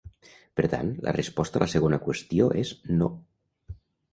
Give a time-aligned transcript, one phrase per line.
[0.59, 3.11] Per tant, la resposta a la segona qüestió és no.